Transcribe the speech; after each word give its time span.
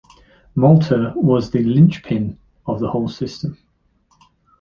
Malta 0.55 1.13
was 1.15 1.51
the 1.51 1.59
lynch-pin 1.61 2.35
of 2.65 2.79
the 2.79 2.89
whole 2.89 3.07
system. 3.07 3.55